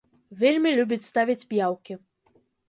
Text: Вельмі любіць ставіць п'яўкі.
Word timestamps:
Вельмі 0.43 0.71
любіць 0.79 1.07
ставіць 1.09 1.47
п'яўкі. 1.53 1.93